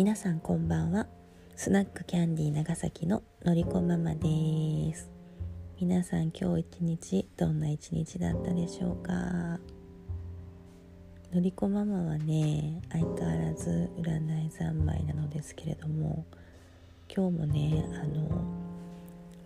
[0.00, 1.06] 皆さんこんばんは。
[1.56, 5.10] スナックキャンディー長崎ののりこママです。
[5.78, 9.12] 皆さん今日一日どんな一日だったでしょうか？
[11.34, 16.24] のりこママはね相変わらず占い三昧なのですけれども
[17.14, 18.30] 今日もねあの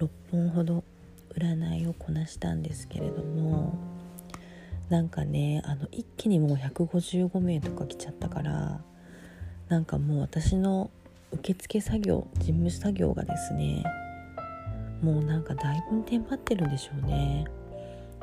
[0.00, 0.82] 6本ほど
[1.38, 3.78] 占いをこなしたんですけれども
[4.88, 8.80] なんかねあの一気にもう155名とか来ちゃったから
[9.70, 10.90] なんかもう私の
[11.32, 13.84] 受付作業事務作業がですね
[15.00, 17.46] もうなんかだいぶテンパってるんでしょうね。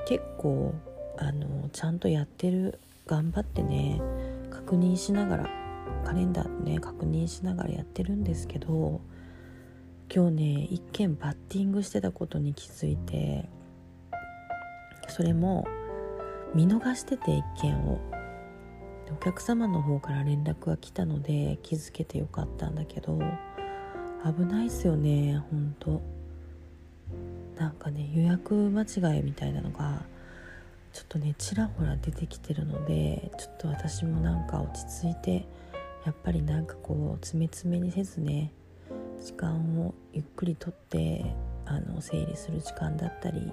[0.08, 0.76] 結構
[1.18, 4.00] あのちゃんとやってる頑張ってね
[4.52, 5.50] 確認しながら
[6.06, 9.02] カレンダーね確認しながらやってるんですけど
[10.14, 13.50] 今日ね一件バッティングしてたことに気づいて
[15.08, 15.66] それも
[16.54, 18.17] 見逃してて一件を。
[19.12, 23.20] お客様の方から連絡が来たので気づけてよかったんだけど
[24.24, 26.02] 危ないっすよねほんと。
[27.58, 30.04] なんかね予約間違いみたいなのが
[30.94, 35.48] ちょっとねちらほら出てきてるのでちょっと私もなんか落ち着いて
[36.06, 38.54] やっぱりなんかこう詰め詰めにせずね
[39.24, 41.26] 時間をゆっくりとって
[41.66, 43.52] あの整理する時間だったり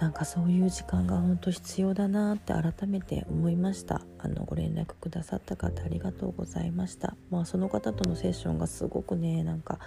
[0.00, 4.00] なんかそういう時間が本当必要だなって改めて思いました。
[4.18, 7.14] あのご連絡くださった方ありがとうございました。
[7.30, 9.78] まあその方とのセッションがすごくねなんか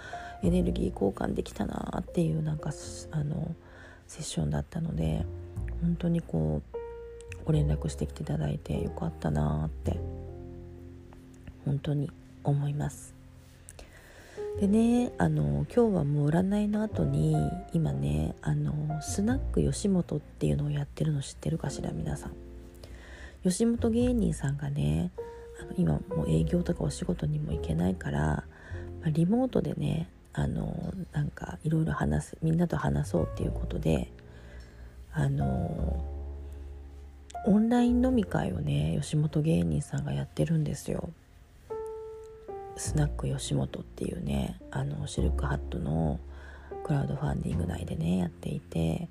[0.44, 2.70] エネルギー交換できたなっていうなんか
[3.10, 3.56] あの
[4.06, 5.26] セッションだったので
[5.82, 9.98] 本当にこうご連絡してきていただいてよかったなって
[11.64, 12.08] 本当に
[12.44, 13.13] 思います。
[14.60, 17.36] でねあの今日はもう占いの後に
[17.72, 22.32] 今ねあのスナック吉本っていうのをやってるの知ってるかしら皆さん
[23.42, 25.10] 吉本芸人さんがね
[25.60, 28.44] あの今もう営業とかお仕事にも行けないから、
[29.00, 34.08] まあ、リモートでねあのなんかいろいろ話すみんなと話そうっていうことで
[35.12, 36.04] あの
[37.46, 41.10] オンライン飲み会をね吉本芸人さんがやってるんですよ。
[42.76, 46.18] スナック吉本っていうねあのシルクハットの
[46.84, 49.08] クラウドファンディング内でねやっていて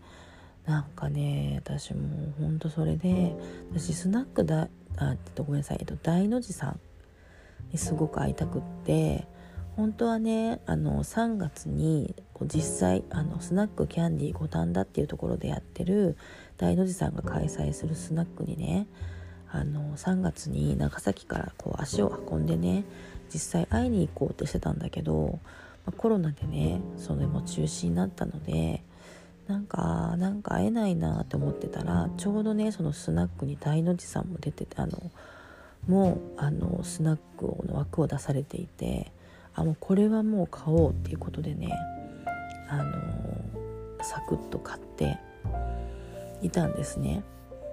[0.66, 3.36] なんかね私もほんとそれで
[3.72, 6.80] 私スナックだあごめんなさい、えっと、大の字さん
[7.72, 9.28] にすごく会いたくって
[9.76, 16.16] 本当はねあの3月に実際あのスナックキャンディー五反田っていうところでやってる
[16.58, 18.88] 大の字さんが開催するスナックにね
[19.50, 22.86] あの3月に長崎からこう足を運んでね
[23.34, 25.40] 実際会いに行こうってしてたんだけど、
[25.86, 28.84] まあ、コロナでねそれも中止になったので
[29.48, 35.12] なんかなんか会えないなって思ってたらちょうどねそのスナックに大の字さんも出ててあの
[35.88, 39.12] もうあのスナックの枠を出されていて
[39.56, 41.74] あもうこれはもう買おうっていうことでね
[42.70, 42.94] あの
[44.02, 45.18] サクッと買って
[46.42, 47.24] いたんですね。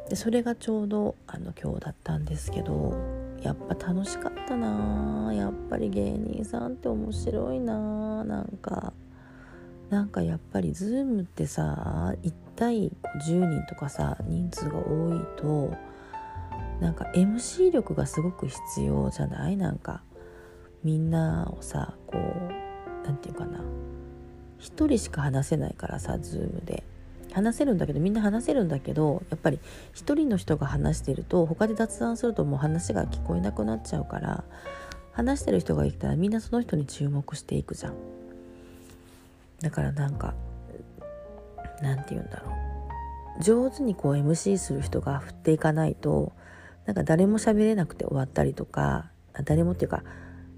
[0.09, 2.95] でそれがちょうどあの今日だったんですけど
[3.43, 8.93] やっぱ楽しかったなやっぱり芸人さんって面白いななんか
[9.89, 12.93] なんかやっぱりズームってさ1対
[13.27, 15.75] 10人とかさ人数が多いと
[16.81, 19.57] なんか MC 力がすごく必要じゃない？
[19.57, 20.03] なんか
[20.85, 23.61] みんなをさこう何て言うかな。
[24.61, 26.85] 1人しか話せないからさズームで。
[27.33, 29.59] 話せるんだけどみんな話せるんだけどやっぱり
[29.93, 34.45] 一人の人が話してると他で雑談するともう話が聞こえなくなっちゃうから
[35.13, 37.95] 話してる人がいたらみんなその人に注目していくじゃん。
[39.61, 40.35] だからなんか
[41.83, 42.53] なんて言うんだろ
[43.39, 43.43] う。
[43.43, 46.33] 上手にこう MC する人が振っていかないと
[46.87, 49.11] なんか誰も喋れなくて終わったりとか
[49.45, 50.03] 誰もっていうか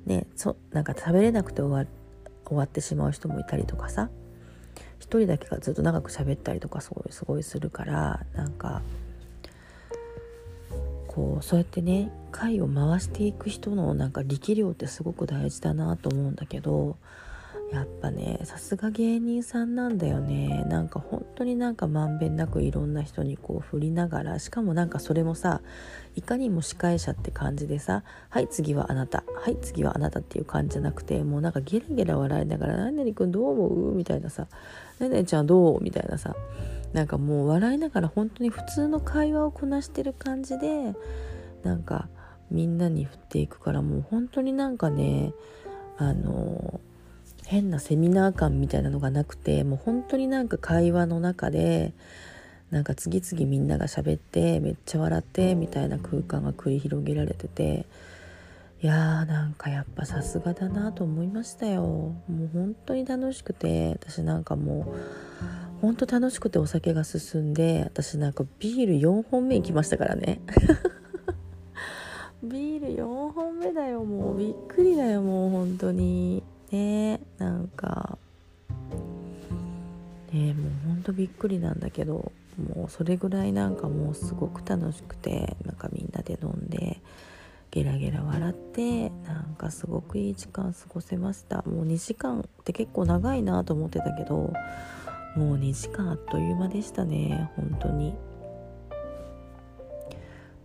[0.06, 1.91] ねそなんか喋れなくて終わ
[2.44, 4.10] 終わってしまう人もいたりとかさ。
[5.03, 8.83] 1人だけがずっと長く喋ったりとかすごいすごいするからなんか
[11.09, 16.97] こうそうやってね回を回していく人のなんか力量ってすごく大事だなと思うんだけど
[17.72, 25.63] やっぱねさすが芸人さんなんだよねなんか本当になんかまんべんなくいろんな人にこう振りながらしかもなんかそれもさ
[26.15, 34.48] いかにも司会者って感じでさ「はい次はあなたはい次はあなた」っていう感じじゃなくてもうなんかゲラゲラ笑いながら「何々君どう思う?」みたいなさ
[35.01, 36.36] 「何々ちゃんどう?」みたいなさ
[36.92, 40.95] なんかもう笑いながら本当に普通の会話をこなしてる感じで
[41.63, 42.09] なんか
[42.51, 45.33] みんなに振っていくからもう本当になんかね
[45.97, 46.91] あのー
[47.47, 51.92] 変なセミナー感みたいなのがなくてもう本当になんか会話の中で
[52.71, 57.86] なんか次々みんなが喋ってめっちゃ笑ってみたいな空間が繰り広げられてて
[58.83, 61.83] いやーなんかやっぱさすがだなと思いましたよ。
[61.83, 70.41] もう本当に楽しくて私なんかもう本当楽しくてお酒が進んで私なんかビール4本目行きましたからね。
[72.42, 74.36] ビール4本目だよもう。
[74.36, 76.42] びっくりだよもう本当に。
[76.72, 78.19] ねなんか。
[80.33, 82.33] ねもうほんとびっくりなんだけど
[82.74, 87.01] もうそれぐらいなんかもうすごく楽しくてなんかみんなで飲んで
[87.71, 91.63] ゲラゲラ笑ってなんかすごくいい時間過ごせました。
[91.63, 94.53] もう2時間って結構長いなと思ってたけど
[95.36, 98.15] もう2時間あっという間でしたね本当に。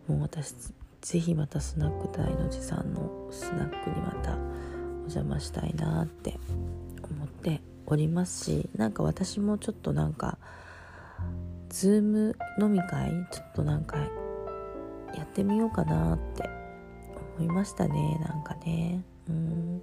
[0.07, 0.55] もう私
[1.01, 4.37] ぜひまたスナック大の字さんのスナックにまた
[5.07, 6.37] 邪魔したいなって
[7.03, 10.37] 思っておりますしなんか私もちょっとなんか
[11.69, 13.97] ズーム飲み会ちょっとなんか
[15.15, 16.49] やってみようかなって
[17.39, 18.19] 思いましたね。
[18.21, 19.03] なんかね。
[19.29, 19.81] うん。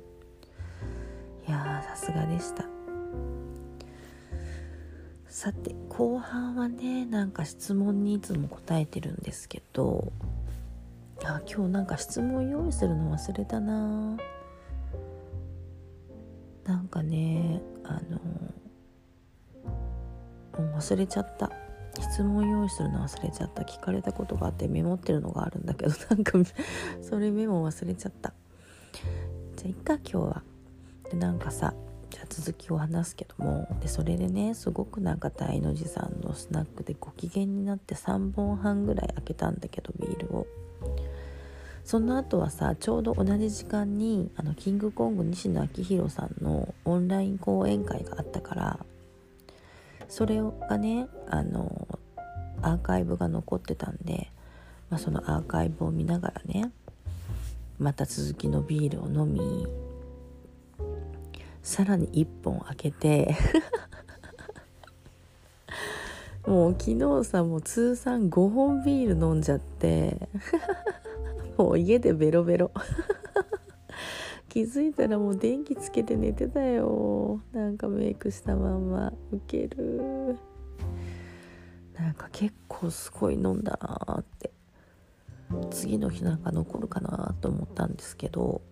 [1.46, 2.64] いやさすがでした。
[5.34, 10.12] さて後半はねなんか質問にいつも答えてるんですけど
[11.24, 14.16] あ今日なんか質問用意するの忘れたな
[16.64, 18.18] なんかねあの
[20.58, 21.50] もう忘れちゃった。
[22.00, 23.62] 質問用意するの忘れちゃった。
[23.62, 26.38] 聞かれたことがあってメモってるのがあるんだけど なんか
[27.02, 28.32] それメモ忘れちゃった。
[29.56, 30.42] じゃあいっか今日は。
[31.10, 31.74] でなんかさ
[32.10, 40.46] じゃあ続きを話すけどもでそれでねすごくなんか大の字さんのスナックでご機嫌になって3本半ぐらい開けたんだけどビールを。
[41.84, 48.78] その後はさちょうど同じ時間にあのキングコング西野昭弘さんのオンライン講演会があったから
[50.08, 51.86] それがねあの
[52.62, 54.30] アーカイブが残ってたんで、
[54.88, 56.70] まあ、そのアーカイブを見ながらね
[57.78, 59.66] また続きのビールを飲み
[61.62, 63.36] さらに1本開けて
[66.46, 70.28] もう昨日さもう通算5本ビール飲んじゃって
[71.56, 72.70] もう家でベロベロ。
[74.48, 77.40] 気づいたらもう電気つけて寝てたよ。
[77.52, 80.36] なんかメイクしたまんまウケる。
[81.98, 84.54] なんか結構すごい飲んだなって。
[85.70, 88.62] 次の日なんか残るかなと思ったんですけど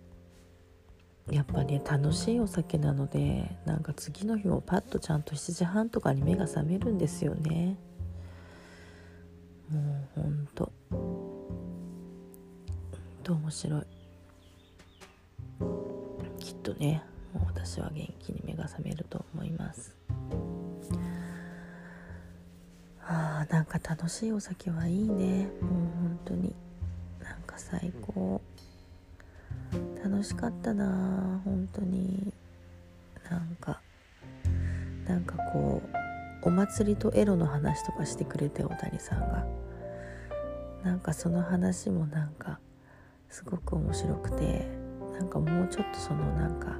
[1.29, 7.77] やっぱね楽しいお酒なのでなんか次の日もパッとちゃんと7時半とかに目が覚めるんですよね。
[13.43, 13.83] 面白い。
[16.39, 17.03] きっとね
[17.33, 19.97] もう私は元気に目が覚めると思います。
[23.01, 25.49] あーなんか楽しいお酒はいいね。
[25.59, 26.55] もう本当に。
[27.21, 28.41] なんか最高。
[30.01, 32.33] 楽しかったな本当に。
[33.29, 33.81] なんか
[35.05, 35.81] なんかこ
[36.43, 39.45] うお祭りとエロの話とかしてくれて大谷さんが。
[40.85, 42.61] なんかその話もなんか
[43.33, 44.67] すごく面白くて
[45.17, 46.77] なんかもうちょっとそのなんか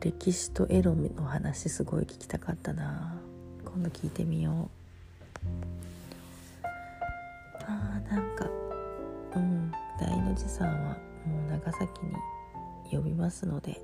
[0.00, 3.20] 歴史とエロの話すごい聞きたかったな。
[3.62, 4.70] 今度聞いてみよ
[6.64, 6.66] う。
[7.64, 8.46] あーなんか
[9.36, 9.70] うん。
[10.00, 12.12] 大の字さんはもう長崎に
[12.90, 13.78] 呼びますので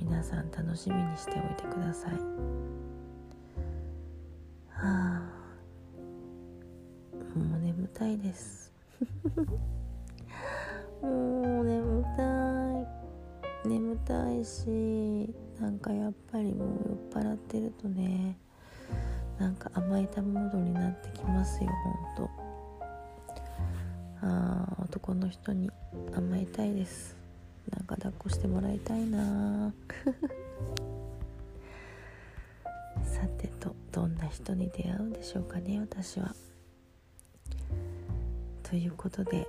[0.00, 2.12] 皆さん楽しみにしておいてください。
[2.12, 2.20] は
[4.78, 5.22] あ
[7.36, 8.72] もう眠たいです。
[11.02, 12.26] もう眠た
[13.66, 13.68] い。
[13.68, 16.68] 眠たいしなんかやっぱりもう
[17.14, 18.38] 酔っ払ってるとね
[19.38, 21.70] なんか甘えたモードになってきますよ
[22.16, 22.30] ほんと。
[24.22, 25.70] あー男の人に
[26.14, 27.16] 甘えたいです。
[27.70, 29.72] なんか抱っこしてもらいたいな。
[33.04, 36.34] さてとどんな人に出会うんでしょうかね私は。
[38.62, 39.46] ということで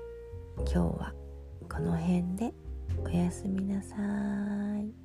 [0.58, 1.14] 今日は
[1.72, 2.54] この辺で
[3.06, 5.01] おやすみなさい。